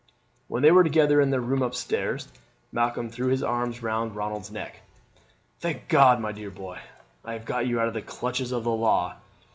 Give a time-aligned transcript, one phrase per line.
[0.47, 2.27] When they were together in their room up stairs
[2.71, 4.81] Malcolm threw his arms round Ronald's neck.
[5.59, 6.79] "Thank God, my dear boy,
[7.23, 9.17] I have got you out of the clutches of the law!